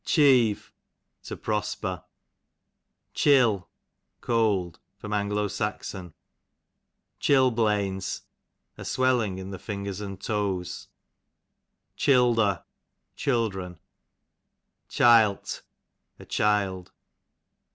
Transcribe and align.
Chieve, 0.03 0.73
to 1.21 1.37
prosper. 1.37 2.03
Chill, 3.13 3.69
cold. 4.19 4.79
A. 5.03 5.13
S. 5.13 5.95
Chill 7.19 7.51
blains, 7.51 8.23
a 8.79 8.83
swelling 8.83 9.37
in 9.37 9.51
the 9.51 9.59
fingers 9.59 10.01
and 10.01 10.19
toes. 10.19 10.87
Childer, 11.95 12.63
children. 13.15 13.79
Chilt, 14.89 15.61
a 16.17 16.25
child. 16.25 16.91